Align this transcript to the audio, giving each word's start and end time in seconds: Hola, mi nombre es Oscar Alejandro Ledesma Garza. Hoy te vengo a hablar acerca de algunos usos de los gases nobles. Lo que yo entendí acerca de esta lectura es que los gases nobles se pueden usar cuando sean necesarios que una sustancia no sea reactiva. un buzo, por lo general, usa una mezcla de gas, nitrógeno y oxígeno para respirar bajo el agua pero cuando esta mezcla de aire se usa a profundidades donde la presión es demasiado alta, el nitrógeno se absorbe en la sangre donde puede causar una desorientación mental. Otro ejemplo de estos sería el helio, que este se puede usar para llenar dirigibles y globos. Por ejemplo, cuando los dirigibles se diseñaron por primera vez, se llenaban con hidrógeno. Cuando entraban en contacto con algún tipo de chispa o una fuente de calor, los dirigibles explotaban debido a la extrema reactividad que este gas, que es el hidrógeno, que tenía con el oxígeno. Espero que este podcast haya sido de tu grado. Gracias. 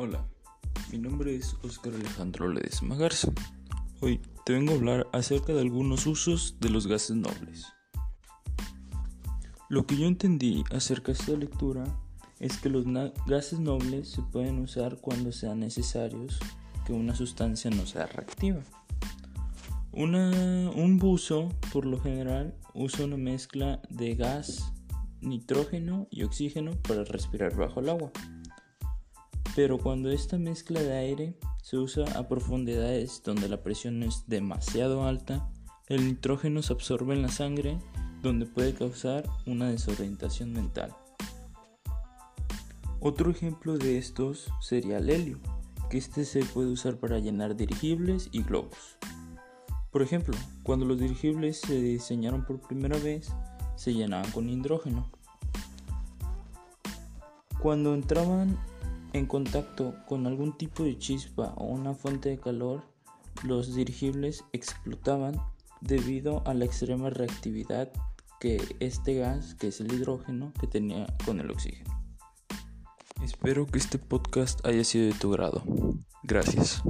Hola, 0.00 0.24
mi 0.92 0.98
nombre 0.98 1.34
es 1.34 1.56
Oscar 1.64 1.92
Alejandro 1.92 2.46
Ledesma 2.46 2.94
Garza. 2.94 3.32
Hoy 4.00 4.20
te 4.46 4.52
vengo 4.52 4.70
a 4.70 4.76
hablar 4.76 5.08
acerca 5.12 5.52
de 5.52 5.60
algunos 5.60 6.06
usos 6.06 6.54
de 6.60 6.70
los 6.70 6.86
gases 6.86 7.16
nobles. 7.16 7.66
Lo 9.68 9.88
que 9.88 9.96
yo 9.96 10.06
entendí 10.06 10.62
acerca 10.70 11.10
de 11.10 11.18
esta 11.18 11.32
lectura 11.32 11.82
es 12.38 12.58
que 12.58 12.68
los 12.68 12.84
gases 13.26 13.58
nobles 13.58 14.08
se 14.08 14.22
pueden 14.22 14.60
usar 14.60 14.98
cuando 15.00 15.32
sean 15.32 15.58
necesarios 15.58 16.38
que 16.86 16.92
una 16.92 17.16
sustancia 17.16 17.68
no 17.68 17.84
sea 17.84 18.06
reactiva. 18.06 18.62
un 19.90 20.98
buzo, 21.00 21.48
por 21.72 21.86
lo 21.86 22.00
general, 22.00 22.54
usa 22.72 23.04
una 23.04 23.16
mezcla 23.16 23.82
de 23.90 24.14
gas, 24.14 24.72
nitrógeno 25.20 26.06
y 26.08 26.22
oxígeno 26.22 26.80
para 26.86 27.02
respirar 27.02 27.56
bajo 27.56 27.80
el 27.80 27.88
agua 27.88 28.12
pero 29.54 29.78
cuando 29.78 30.10
esta 30.10 30.38
mezcla 30.38 30.80
de 30.80 30.96
aire 30.96 31.34
se 31.62 31.76
usa 31.76 32.04
a 32.18 32.28
profundidades 32.28 33.22
donde 33.24 33.48
la 33.48 33.62
presión 33.62 34.02
es 34.02 34.24
demasiado 34.26 35.04
alta, 35.06 35.50
el 35.88 36.06
nitrógeno 36.06 36.62
se 36.62 36.72
absorbe 36.72 37.14
en 37.14 37.22
la 37.22 37.28
sangre 37.28 37.78
donde 38.22 38.46
puede 38.46 38.74
causar 38.74 39.24
una 39.46 39.68
desorientación 39.68 40.52
mental. 40.52 40.94
Otro 43.00 43.30
ejemplo 43.30 43.78
de 43.78 43.96
estos 43.96 44.50
sería 44.60 44.98
el 44.98 45.08
helio, 45.08 45.38
que 45.88 45.98
este 45.98 46.24
se 46.24 46.44
puede 46.44 46.68
usar 46.70 46.96
para 46.96 47.18
llenar 47.18 47.56
dirigibles 47.56 48.28
y 48.32 48.42
globos. 48.42 48.98
Por 49.90 50.02
ejemplo, 50.02 50.36
cuando 50.62 50.84
los 50.84 50.98
dirigibles 50.98 51.60
se 51.60 51.80
diseñaron 51.80 52.44
por 52.44 52.60
primera 52.60 52.98
vez, 52.98 53.32
se 53.76 53.94
llenaban 53.94 54.30
con 54.32 54.50
hidrógeno. 54.50 55.10
Cuando 57.60 57.94
entraban 57.94 58.58
en 59.12 59.26
contacto 59.26 59.94
con 60.06 60.26
algún 60.26 60.56
tipo 60.56 60.84
de 60.84 60.98
chispa 60.98 61.54
o 61.56 61.66
una 61.66 61.94
fuente 61.94 62.28
de 62.28 62.38
calor, 62.38 62.82
los 63.44 63.74
dirigibles 63.74 64.44
explotaban 64.52 65.40
debido 65.80 66.42
a 66.46 66.54
la 66.54 66.64
extrema 66.64 67.10
reactividad 67.10 67.90
que 68.40 68.60
este 68.80 69.14
gas, 69.14 69.54
que 69.54 69.68
es 69.68 69.80
el 69.80 69.92
hidrógeno, 69.92 70.52
que 70.60 70.66
tenía 70.66 71.06
con 71.24 71.40
el 71.40 71.50
oxígeno. 71.50 71.98
Espero 73.22 73.66
que 73.66 73.78
este 73.78 73.98
podcast 73.98 74.64
haya 74.64 74.84
sido 74.84 75.06
de 75.06 75.14
tu 75.14 75.30
grado. 75.30 75.62
Gracias. 76.22 76.82